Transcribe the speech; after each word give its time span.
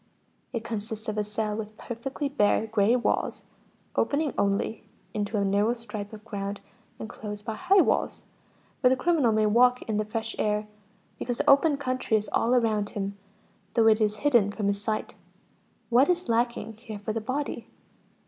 It 0.51 0.63
consists 0.63 1.07
of 1.09 1.17
a 1.19 1.23
cell 1.23 1.55
with 1.55 1.77
perfectly 1.77 2.27
bare 2.27 2.65
gray 2.65 2.95
walls, 2.95 3.45
opening 3.95 4.33
only 4.35 4.83
into 5.13 5.37
a 5.37 5.45
narrow 5.45 5.75
strip 5.75 6.11
of 6.11 6.25
ground 6.25 6.59
enclosed 6.97 7.45
by 7.45 7.53
high 7.53 7.81
walls, 7.81 8.23
where 8.79 8.89
the 8.89 8.95
criminal 8.95 9.31
may 9.31 9.45
walk 9.45 9.83
in 9.83 9.97
the 9.97 10.03
fresh 10.03 10.35
air, 10.39 10.67
because 11.19 11.37
the 11.37 11.47
open 11.47 11.77
country 11.77 12.17
is 12.17 12.29
all 12.33 12.55
around 12.55 12.89
him, 12.89 13.15
though 13.75 13.85
it 13.87 14.01
is 14.01 14.17
hidden 14.25 14.49
from 14.51 14.65
his 14.69 14.81
sight. 14.81 15.13
What 15.91 16.09
is 16.09 16.27
lacking 16.27 16.77
here 16.77 16.97
for 16.97 17.13
the 17.13 17.21
body? 17.21 17.67